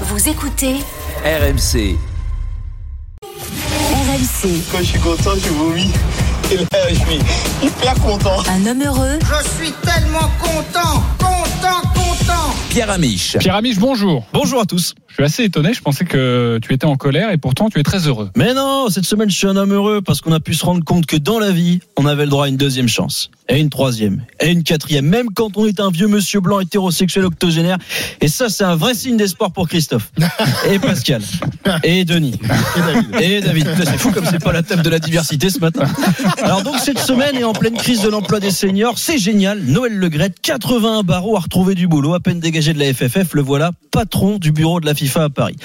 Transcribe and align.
Vous 0.00 0.28
écoutez 0.28 0.74
RMC. 1.24 1.96
RMC. 3.22 4.62
Quand 4.72 4.78
je 4.78 4.82
suis 4.82 4.98
content, 4.98 5.30
je 5.36 5.48
vomis. 5.50 5.92
Et 6.50 6.56
là, 6.56 6.64
je 6.90 6.94
suis 6.96 7.20
hyper 7.62 7.94
content. 8.02 8.42
Un 8.48 8.66
homme 8.66 8.82
heureux 8.82 9.18
Je 9.20 9.48
suis 9.56 9.72
tellement 9.82 10.28
content, 10.40 11.00
content, 11.18 11.80
content. 11.94 12.53
Pierre 12.74 12.90
Amiche. 12.90 13.36
Pierre 13.38 13.54
Amiche, 13.54 13.78
bonjour. 13.78 14.26
Bonjour 14.32 14.60
à 14.60 14.64
tous. 14.64 14.96
Je 15.16 15.22
suis 15.22 15.24
assez 15.26 15.44
étonné, 15.44 15.72
je 15.72 15.80
pensais 15.80 16.04
que 16.04 16.58
tu 16.60 16.72
étais 16.72 16.86
en 16.86 16.96
colère 16.96 17.30
et 17.30 17.38
pourtant 17.38 17.70
tu 17.70 17.78
es 17.78 17.84
très 17.84 18.08
heureux. 18.08 18.30
Mais 18.36 18.52
non, 18.52 18.88
cette 18.90 19.04
semaine 19.04 19.30
je 19.30 19.36
suis 19.36 19.46
un 19.46 19.54
homme 19.54 19.72
heureux 19.72 20.02
parce 20.02 20.20
qu'on 20.20 20.32
a 20.32 20.40
pu 20.40 20.54
se 20.54 20.64
rendre 20.64 20.82
compte 20.82 21.06
que 21.06 21.16
dans 21.16 21.38
la 21.38 21.52
vie, 21.52 21.78
on 21.96 22.04
avait 22.04 22.24
le 22.24 22.30
droit 22.30 22.46
à 22.46 22.48
une 22.48 22.56
deuxième 22.56 22.88
chance, 22.88 23.30
et 23.48 23.60
une 23.60 23.70
troisième, 23.70 24.24
et 24.40 24.50
une 24.50 24.64
quatrième, 24.64 25.06
même 25.06 25.28
quand 25.32 25.56
on 25.56 25.66
est 25.66 25.78
un 25.78 25.92
vieux 25.92 26.08
monsieur 26.08 26.40
blanc 26.40 26.58
hétérosexuel 26.58 27.26
octogénaire. 27.26 27.78
Et 28.20 28.26
ça, 28.26 28.48
c'est 28.48 28.64
un 28.64 28.74
vrai 28.74 28.94
signe 28.94 29.16
d'espoir 29.16 29.52
pour 29.52 29.68
Christophe, 29.68 30.10
et 30.68 30.80
Pascal, 30.80 31.22
et 31.84 32.04
Denis, 32.04 32.40
et 33.20 33.40
David. 33.40 33.68
C'est 33.84 33.98
fou 33.98 34.10
comme 34.10 34.26
c'est 34.28 34.42
pas 34.42 34.52
la 34.52 34.64
table 34.64 34.82
de 34.82 34.90
la 34.90 34.98
diversité 34.98 35.48
ce 35.48 35.60
matin. 35.60 35.84
Alors 36.42 36.64
donc 36.64 36.78
cette 36.80 36.98
semaine 36.98 37.36
est 37.36 37.44
en 37.44 37.52
pleine 37.52 37.76
crise 37.76 38.02
de 38.02 38.08
l'emploi 38.08 38.40
des 38.40 38.50
seniors, 38.50 38.98
c'est 38.98 39.18
génial. 39.18 39.62
Noël 39.62 39.96
Legrette, 39.96 40.40
81 40.42 41.04
barreaux 41.04 41.36
à 41.36 41.40
retrouver 41.40 41.76
du 41.76 41.86
boulot, 41.86 42.14
à 42.14 42.20
peine 42.20 42.40
dégagé 42.40 42.63
de 42.72 42.78
la 42.78 42.92
FFF, 42.92 43.34
le 43.34 43.42
voilà 43.42 43.72
patron 43.90 44.38
du 44.38 44.50
bureau 44.50 44.80
de 44.80 44.86
la 44.86 44.94
FIFA 44.94 45.24
à 45.24 45.28
Paris. 45.28 45.56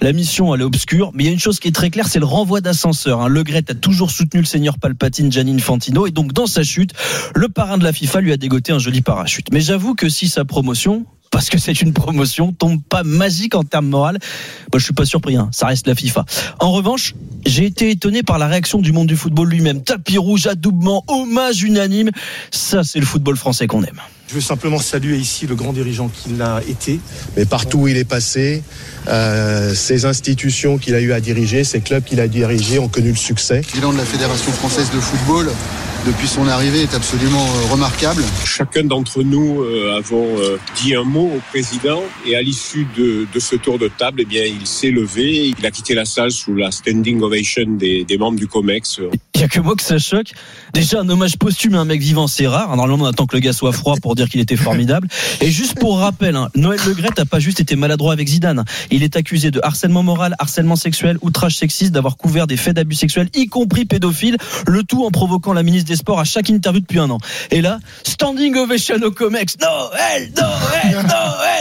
La 0.00 0.12
mission, 0.12 0.54
elle 0.54 0.62
est 0.62 0.64
obscure, 0.64 1.12
mais 1.14 1.24
il 1.24 1.26
y 1.26 1.30
a 1.30 1.32
une 1.32 1.38
chose 1.38 1.60
qui 1.60 1.68
est 1.68 1.72
très 1.72 1.90
claire, 1.90 2.08
c'est 2.08 2.18
le 2.18 2.24
renvoi 2.24 2.60
d'ascenseur. 2.60 3.20
Hein. 3.20 3.28
Le 3.28 3.42
Gret 3.42 3.64
a 3.68 3.74
toujours 3.74 4.10
soutenu 4.10 4.40
le 4.40 4.46
seigneur 4.46 4.78
Palpatine, 4.78 5.30
Gianni 5.30 5.58
Fantino, 5.60 6.06
et 6.06 6.10
donc 6.10 6.32
dans 6.32 6.46
sa 6.46 6.62
chute, 6.62 6.92
le 7.34 7.48
parrain 7.48 7.78
de 7.78 7.84
la 7.84 7.92
FIFA 7.92 8.20
lui 8.20 8.32
a 8.32 8.36
dégoté 8.36 8.72
un 8.72 8.78
joli 8.78 9.02
parachute. 9.02 9.48
Mais 9.52 9.60
j'avoue 9.60 9.94
que 9.94 10.08
si 10.08 10.28
sa 10.28 10.44
promotion, 10.44 11.06
parce 11.36 11.50
que 11.50 11.58
c'est 11.58 11.82
une 11.82 11.92
promotion, 11.92 12.50
tombe 12.54 12.82
pas 12.82 13.02
magique 13.02 13.54
en 13.54 13.62
termes 13.62 13.88
moral, 13.88 14.18
moi 14.72 14.78
je 14.78 14.84
suis 14.84 14.94
pas 14.94 15.04
surpris, 15.04 15.36
hein. 15.36 15.50
ça 15.52 15.66
reste 15.66 15.86
la 15.86 15.94
FIFA. 15.94 16.24
En 16.60 16.72
revanche, 16.72 17.14
j'ai 17.44 17.66
été 17.66 17.90
étonné 17.90 18.22
par 18.22 18.38
la 18.38 18.46
réaction 18.46 18.78
du 18.78 18.90
monde 18.90 19.06
du 19.06 19.16
football 19.16 19.50
lui-même. 19.50 19.82
Tapis 19.82 20.16
rouge, 20.16 20.46
adoubement, 20.46 21.04
hommage 21.08 21.62
unanime, 21.62 22.10
ça 22.50 22.84
c'est 22.84 23.00
le 23.00 23.04
football 23.04 23.36
français 23.36 23.66
qu'on 23.66 23.82
aime. 23.82 24.00
Je 24.28 24.34
veux 24.34 24.40
simplement 24.40 24.78
saluer 24.78 25.18
ici 25.18 25.46
le 25.46 25.56
grand 25.56 25.74
dirigeant 25.74 26.08
qu'il 26.08 26.40
a 26.40 26.62
été. 26.66 27.00
Mais 27.36 27.44
partout 27.44 27.80
où 27.80 27.88
il 27.88 27.98
est 27.98 28.08
passé, 28.08 28.62
euh, 29.06 29.74
ces 29.74 30.06
institutions 30.06 30.78
qu'il 30.78 30.94
a 30.94 31.00
eu 31.00 31.12
à 31.12 31.20
diriger, 31.20 31.64
ces 31.64 31.82
clubs 31.82 32.02
qu'il 32.02 32.20
a 32.20 32.28
dirigés 32.28 32.78
ont 32.78 32.88
connu 32.88 33.10
le 33.10 33.16
succès. 33.16 33.60
Le 33.60 33.72
bilan 33.74 33.92
de 33.92 33.98
la 33.98 34.06
Fédération 34.06 34.52
française 34.52 34.90
de 34.90 35.00
football 35.00 35.50
depuis 36.06 36.28
son 36.28 36.46
arrivée 36.46 36.82
est 36.82 36.94
absolument 36.94 37.44
euh, 37.44 37.72
remarquable. 37.72 38.22
Chacun 38.44 38.84
d'entre 38.84 39.24
nous 39.24 39.62
euh, 39.62 39.96
avons 39.98 40.38
euh, 40.38 40.56
dit 40.76 40.94
un 40.94 41.02
mot 41.02 41.32
au 41.36 41.40
président 41.50 42.02
et 42.24 42.36
à 42.36 42.42
l'issue 42.42 42.86
de, 42.96 43.26
ce 43.38 43.56
tour 43.56 43.78
de 43.78 43.88
table, 43.88 44.20
eh 44.22 44.24
bien, 44.24 44.44
il 44.44 44.66
s'est 44.66 44.92
levé, 44.92 45.52
il 45.58 45.66
a 45.66 45.70
quitté 45.72 45.94
la 45.94 46.04
salle 46.04 46.30
sous 46.30 46.54
la 46.54 46.70
standing 46.70 47.20
ovation 47.22 47.66
des 47.66 48.18
membres 48.18 48.38
du 48.38 48.46
COMEX. 48.46 49.00
Il 49.36 49.40
y 49.40 49.44
a 49.44 49.48
que 49.48 49.60
moi 49.60 49.76
que 49.76 49.82
ça 49.82 49.98
choque. 49.98 50.32
Déjà, 50.72 51.00
un 51.00 51.08
hommage 51.10 51.36
posthume 51.36 51.74
à 51.74 51.80
un 51.80 51.84
mec 51.84 52.00
vivant, 52.00 52.26
c'est 52.26 52.46
rare. 52.46 52.74
Normalement, 52.74 53.04
on 53.04 53.06
attend 53.06 53.26
que 53.26 53.36
le 53.36 53.40
gars 53.40 53.52
soit 53.52 53.70
froid 53.70 53.96
pour 54.00 54.14
dire 54.14 54.30
qu'il 54.30 54.40
était 54.40 54.56
formidable. 54.56 55.08
Et 55.42 55.50
juste 55.50 55.78
pour 55.78 55.98
rappel, 55.98 56.36
hein, 56.36 56.48
Noël 56.54 56.80
Legret 56.86 57.10
n'a 57.18 57.26
pas 57.26 57.38
juste 57.38 57.60
été 57.60 57.76
maladroit 57.76 58.14
avec 58.14 58.26
Zidane. 58.28 58.64
Il 58.90 59.02
est 59.02 59.14
accusé 59.14 59.50
de 59.50 59.60
harcèlement 59.62 60.02
moral, 60.02 60.34
harcèlement 60.38 60.74
sexuel, 60.74 61.18
outrage 61.20 61.54
sexiste, 61.54 61.92
d'avoir 61.92 62.16
couvert 62.16 62.46
des 62.46 62.56
faits 62.56 62.76
d'abus 62.76 62.94
sexuels, 62.94 63.28
y 63.34 63.46
compris 63.46 63.84
pédophiles, 63.84 64.38
le 64.66 64.82
tout 64.84 65.04
en 65.04 65.10
provoquant 65.10 65.52
la 65.52 65.62
ministre 65.62 65.88
des 65.88 65.96
Sports 65.96 66.18
à 66.18 66.24
chaque 66.24 66.48
interview 66.48 66.80
depuis 66.80 66.98
un 66.98 67.10
an. 67.10 67.18
Et 67.50 67.60
là, 67.60 67.78
standing 68.04 68.56
ovation 68.56 68.96
au 69.02 69.10
Comex. 69.10 69.58
Noël, 69.60 70.32
Noël, 70.34 70.94
Noël. 70.94 71.55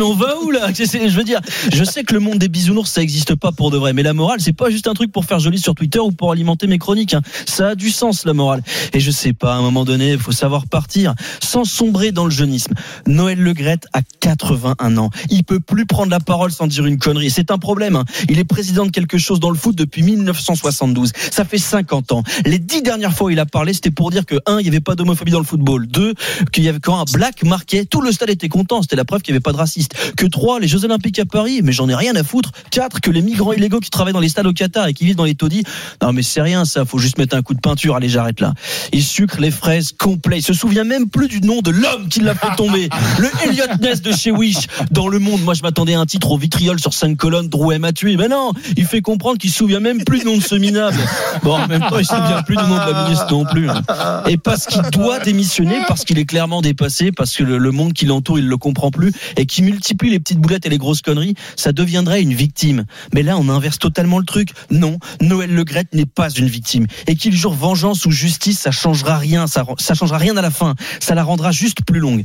On 0.00 0.14
va 0.14 0.38
où 0.42 0.50
là? 0.50 0.68
Je 0.72 1.16
veux 1.16 1.24
dire, 1.24 1.40
je 1.72 1.84
sais 1.84 2.04
que 2.04 2.14
le 2.14 2.20
monde 2.20 2.38
des 2.38 2.48
bisounours, 2.48 2.90
ça 2.90 3.02
existe 3.02 3.34
pas 3.34 3.52
pour 3.52 3.70
de 3.70 3.78
vrai. 3.78 3.92
Mais 3.92 4.02
la 4.02 4.12
morale, 4.12 4.40
c'est 4.40 4.52
pas 4.52 4.70
juste 4.70 4.88
un 4.88 4.94
truc 4.94 5.12
pour 5.12 5.24
faire 5.24 5.38
joli 5.38 5.58
sur 5.58 5.74
Twitter 5.74 5.98
ou 5.98 6.12
pour 6.12 6.32
alimenter 6.32 6.66
mes 6.66 6.78
chroniques. 6.78 7.14
Hein. 7.14 7.22
Ça 7.46 7.68
a 7.68 7.74
du 7.74 7.90
sens, 7.90 8.24
la 8.24 8.34
morale. 8.34 8.62
Et 8.92 9.00
je 9.00 9.10
sais 9.10 9.32
pas, 9.32 9.54
à 9.54 9.56
un 9.56 9.62
moment 9.62 9.84
donné, 9.84 10.12
il 10.12 10.18
faut 10.18 10.32
savoir 10.32 10.66
partir 10.66 11.14
sans 11.42 11.64
sombrer 11.64 12.12
dans 12.12 12.24
le 12.24 12.30
jeunisme. 12.30 12.74
Noël 13.06 13.38
Legrette 13.38 13.86
a 13.92 14.00
81 14.20 14.96
ans. 14.98 15.10
Il 15.30 15.44
peut 15.44 15.60
plus 15.60 15.86
prendre 15.86 16.10
la 16.10 16.20
parole 16.20 16.52
sans 16.52 16.66
dire 16.66 16.86
une 16.86 16.98
connerie. 16.98 17.30
C'est 17.30 17.50
un 17.50 17.58
problème. 17.58 17.96
Hein. 17.96 18.04
Il 18.28 18.38
est 18.38 18.44
président 18.44 18.86
de 18.86 18.90
quelque 18.90 19.18
chose 19.18 19.40
dans 19.40 19.50
le 19.50 19.56
foot 19.56 19.76
depuis 19.76 20.02
1972. 20.02 21.12
Ça 21.30 21.44
fait 21.44 21.58
50 21.58 22.12
ans. 22.12 22.22
Les 22.44 22.58
dix 22.58 22.82
dernières 22.82 23.12
fois 23.12 23.28
où 23.28 23.30
il 23.30 23.40
a 23.40 23.46
parlé, 23.46 23.72
c'était 23.72 23.90
pour 23.90 24.10
dire 24.10 24.26
que 24.26 24.36
un, 24.46 24.58
il 24.60 24.66
y 24.66 24.68
avait 24.68 24.80
pas 24.80 24.94
d'homophobie 24.94 25.32
dans 25.32 25.38
le 25.38 25.44
football. 25.44 25.86
Deux, 25.86 26.14
qu'il 26.52 26.64
y 26.64 26.68
avait 26.68 26.80
quand 26.80 26.98
un 26.98 27.04
black 27.04 27.42
marquait, 27.44 27.84
tout 27.84 28.00
le 28.00 28.12
stade 28.12 28.30
était 28.30 28.48
content. 28.48 28.82
C'était 28.82 28.96
la 28.96 29.04
preuve 29.04 29.22
qu'il 29.22 29.32
n'y 29.32 29.36
avait 29.36 29.42
pas 29.42 29.52
de 29.52 29.56
Que 30.16 30.26
trois, 30.26 30.60
les 30.60 30.68
Jeux 30.68 30.84
Olympiques 30.84 31.18
à 31.18 31.24
Paris, 31.24 31.60
mais 31.62 31.72
j'en 31.72 31.88
ai 31.88 31.94
rien 31.94 32.14
à 32.16 32.22
foutre. 32.22 32.52
Quatre, 32.70 33.00
que 33.00 33.10
les 33.10 33.22
migrants 33.22 33.52
illégaux 33.52 33.80
qui 33.80 33.90
travaillent 33.90 34.12
dans 34.12 34.20
les 34.20 34.28
stades 34.28 34.46
au 34.46 34.52
Qatar 34.52 34.86
et 34.88 34.94
qui 34.94 35.04
vivent 35.04 35.16
dans 35.16 35.24
les 35.24 35.34
taudis. 35.34 35.64
Non, 36.02 36.12
mais 36.12 36.22
c'est 36.22 36.42
rien, 36.42 36.64
ça. 36.64 36.84
Faut 36.84 36.98
juste 36.98 37.18
mettre 37.18 37.36
un 37.36 37.42
coup 37.42 37.54
de 37.54 37.60
peinture. 37.60 37.96
Allez, 37.96 38.08
j'arrête 38.08 38.40
là. 38.40 38.54
Il 38.92 39.02
sucre 39.02 39.40
les 39.40 39.50
fraises 39.50 39.92
complet. 39.96 40.38
Il 40.38 40.42
se 40.42 40.52
souvient 40.52 40.84
même 40.84 41.08
plus 41.08 41.28
du 41.28 41.40
nom 41.40 41.60
de 41.62 41.70
l'homme 41.70 42.08
qui 42.08 42.20
l'a 42.20 42.34
fait 42.34 42.54
tomber. 42.56 42.88
Le 43.18 43.28
Elliot 43.44 43.64
Ness 43.80 44.02
de 44.02 44.12
chez 44.12 44.30
Wish. 44.30 44.66
Dans 44.90 45.08
le 45.08 45.18
monde, 45.18 45.42
moi, 45.42 45.54
je 45.54 45.62
m'attendais 45.62 45.94
à 45.94 46.00
un 46.00 46.06
titre 46.06 46.30
au 46.30 46.38
vitriol 46.38 46.78
sur 46.80 46.94
cinq 46.94 47.16
colonnes. 47.16 47.48
Drouet 47.48 47.78
m'a 47.78 47.92
tué. 47.92 48.16
Mais 48.16 48.28
non, 48.28 48.52
il 48.76 48.84
fait 48.86 49.00
comprendre 49.02 49.38
qu'il 49.38 49.50
se 49.50 49.56
souvient 49.56 49.80
même 49.80 50.04
plus 50.04 50.20
du 50.20 50.26
nom 50.26 50.36
de 50.36 50.42
ce 50.42 50.54
minable. 50.54 50.98
Bon, 51.42 51.58
même 51.66 51.80
temps, 51.80 51.98
il 51.98 52.06
se 52.06 52.14
souvient 52.14 52.42
plus 52.42 52.56
du 52.56 52.62
nom 52.62 52.74
de 52.74 52.92
la 52.92 53.04
ministre 53.04 53.26
non 53.30 53.44
plus. 53.44 53.68
hein. 53.68 54.22
Et 54.26 54.36
parce 54.36 54.66
qu'il 54.66 54.82
doit 54.92 55.18
démissionner, 55.20 55.76
parce 55.88 56.04
qu'il 56.04 56.18
est 56.18 56.24
clairement 56.24 56.62
dépassé, 56.62 57.12
parce 57.12 57.34
que 57.34 57.42
le, 57.44 57.58
le 57.58 57.70
monde 57.70 57.92
qui 57.92 58.06
l'entoure, 58.06 58.38
il 58.38 58.46
le 58.46 58.56
comprend 58.56 58.90
plus, 58.90 59.12
et 59.36 59.46
qui 59.46 59.62
multiplie 59.76 60.08
les 60.08 60.18
petites 60.18 60.38
boulettes 60.38 60.64
et 60.64 60.70
les 60.70 60.78
grosses 60.78 61.02
conneries, 61.02 61.34
ça 61.54 61.72
deviendrait 61.72 62.22
une 62.22 62.32
victime. 62.32 62.86
Mais 63.12 63.22
là, 63.22 63.36
on 63.36 63.50
inverse 63.50 63.78
totalement 63.78 64.18
le 64.18 64.24
truc. 64.24 64.52
Non, 64.70 64.98
Noël 65.20 65.54
Legrette 65.54 65.94
n'est 65.94 66.06
pas 66.06 66.30
une 66.30 66.46
victime. 66.46 66.86
Et 67.06 67.14
qu'il 67.14 67.36
jure 67.36 67.52
vengeance 67.52 68.06
ou 68.06 68.10
justice, 68.10 68.60
ça 68.60 68.70
changera 68.70 69.18
rien, 69.18 69.46
ça, 69.46 69.66
ça 69.78 69.92
changera 69.92 70.16
rien 70.16 70.34
à 70.38 70.42
la 70.42 70.50
fin. 70.50 70.74
Ça 70.98 71.14
la 71.14 71.22
rendra 71.22 71.52
juste 71.52 71.84
plus 71.84 72.00
longue. 72.00 72.24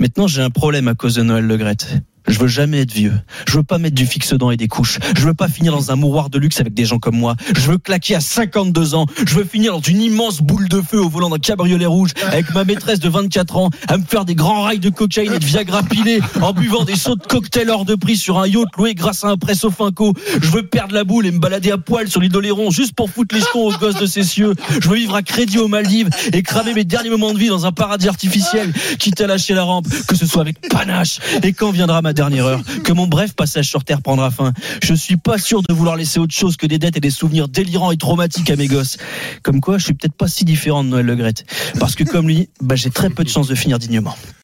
Maintenant, 0.00 0.26
j'ai 0.26 0.40
un 0.40 0.48
problème 0.48 0.88
à 0.88 0.94
cause 0.94 1.14
de 1.16 1.22
Noël 1.22 1.46
Legrette. 1.46 1.88
Je 2.28 2.38
veux 2.38 2.46
jamais 2.46 2.80
être 2.80 2.92
vieux. 2.92 3.14
Je 3.46 3.56
veux 3.56 3.62
pas 3.62 3.78
mettre 3.78 3.94
du 3.94 4.06
fixe 4.06 4.34
dents 4.34 4.50
et 4.50 4.56
des 4.56 4.68
couches. 4.68 4.98
Je 5.16 5.22
veux 5.26 5.34
pas 5.34 5.48
finir 5.48 5.72
dans 5.72 5.90
un 5.90 5.96
mouroir 5.96 6.30
de 6.30 6.38
luxe 6.38 6.60
avec 6.60 6.74
des 6.74 6.84
gens 6.84 6.98
comme 6.98 7.16
moi. 7.16 7.34
Je 7.56 7.70
veux 7.70 7.78
claquer 7.78 8.14
à 8.14 8.20
52 8.20 8.94
ans. 8.94 9.06
Je 9.26 9.34
veux 9.34 9.44
finir 9.44 9.72
dans 9.72 9.80
une 9.80 10.02
immense 10.02 10.40
boule 10.40 10.68
de 10.68 10.80
feu 10.80 11.00
au 11.00 11.08
volant 11.08 11.30
d'un 11.30 11.38
cabriolet 11.38 11.86
rouge 11.86 12.10
avec 12.30 12.52
ma 12.54 12.64
maîtresse 12.64 13.00
de 13.00 13.08
24 13.08 13.56
ans 13.56 13.70
à 13.88 13.96
me 13.96 14.04
faire 14.04 14.24
des 14.24 14.34
grands 14.34 14.62
rails 14.62 14.78
de 14.78 14.90
cocaïne 14.90 15.32
et 15.32 15.38
de 15.38 15.44
Viagra 15.44 15.82
pilé 15.82 16.20
en 16.42 16.52
buvant 16.52 16.84
des 16.84 16.96
sauts 16.96 17.16
de 17.16 17.26
cocktail 17.26 17.70
hors 17.70 17.84
de 17.84 17.94
prix 17.94 18.16
sur 18.16 18.38
un 18.38 18.46
yacht 18.46 18.76
loué 18.76 18.94
grâce 18.94 19.24
à 19.24 19.28
un 19.28 19.36
presso 19.36 19.70
finco. 19.70 20.12
Je 20.40 20.50
veux 20.50 20.66
perdre 20.66 20.94
la 20.94 21.04
boule 21.04 21.26
et 21.26 21.30
me 21.30 21.38
balader 21.38 21.70
à 21.70 21.78
poil 21.78 22.08
sur 22.08 22.20
l'île 22.20 22.32
d'Oléron 22.32 22.70
juste 22.70 22.92
pour 22.94 23.10
foutre 23.10 23.34
les 23.34 23.40
jetons 23.40 23.68
aux 23.68 23.78
gosses 23.78 23.98
de 23.98 24.06
ces 24.06 24.22
cieux. 24.22 24.54
Je 24.80 24.88
veux 24.88 24.96
vivre 24.96 25.14
à 25.14 25.22
crédit 25.22 25.58
aux 25.58 25.68
Maldives 25.68 26.10
et 26.32 26.42
cramer 26.42 26.74
mes 26.74 26.84
derniers 26.84 27.10
moments 27.10 27.32
de 27.32 27.38
vie 27.38 27.48
dans 27.48 27.66
un 27.66 27.72
paradis 27.72 28.08
artificiel, 28.08 28.72
quitte 28.98 29.20
à 29.20 29.26
lâcher 29.26 29.54
la 29.54 29.62
rampe, 29.62 29.86
que 30.06 30.16
ce 30.16 30.26
soit 30.26 30.42
avec 30.42 30.68
panache. 30.68 31.18
Et 31.42 31.52
quand 31.52 31.70
viendra 31.70 32.02
ma 32.02 32.12
dernière 32.18 32.46
heure, 32.46 32.60
que 32.82 32.92
mon 32.92 33.06
bref 33.06 33.34
passage 33.34 33.68
sur 33.68 33.84
Terre 33.84 34.02
prendra 34.02 34.32
fin. 34.32 34.52
Je 34.82 34.92
suis 34.92 35.16
pas 35.16 35.38
sûr 35.38 35.62
de 35.62 35.72
vouloir 35.72 35.94
laisser 35.94 36.18
autre 36.18 36.34
chose 36.34 36.56
que 36.56 36.66
des 36.66 36.78
dettes 36.78 36.96
et 36.96 37.00
des 37.00 37.10
souvenirs 37.10 37.46
délirants 37.46 37.92
et 37.92 37.96
traumatiques 37.96 38.50
à 38.50 38.56
mes 38.56 38.66
gosses. 38.66 38.98
Comme 39.44 39.60
quoi, 39.60 39.78
je 39.78 39.84
suis 39.84 39.94
peut-être 39.94 40.14
pas 40.14 40.26
si 40.26 40.44
différent 40.44 40.82
de 40.82 40.88
Noël 40.88 41.06
Legrette. 41.06 41.44
Parce 41.78 41.94
que 41.94 42.02
comme 42.02 42.26
lui, 42.26 42.48
bah, 42.60 42.74
j'ai 42.74 42.90
très 42.90 43.08
peu 43.08 43.22
de 43.22 43.28
chances 43.28 43.46
de 43.46 43.54
finir 43.54 43.78
dignement. 43.78 44.16